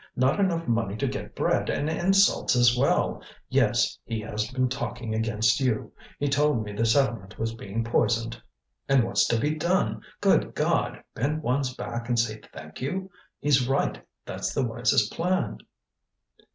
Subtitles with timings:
[0.15, 3.21] Not enough money to get bread, and insults as well!
[3.49, 8.41] Yes, he has been talking against you; he told me the settlement was being poisoned.
[8.89, 10.01] And what's to be done?
[10.19, 11.03] Good God!
[11.13, 13.11] bend one's back and say thank you.
[13.41, 15.59] He's right, that's the wisest plan."